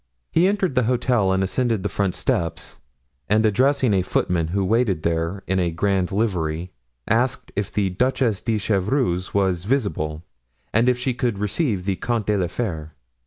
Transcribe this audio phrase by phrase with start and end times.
[0.31, 2.79] He entered the hotel and ascended the front steps,
[3.29, 6.71] and addressing a footman who waited there in a grand livery,
[7.07, 10.23] asked if the Duchess de Chevreuse was visible
[10.73, 12.95] and if she could receive the Comte de la Fere?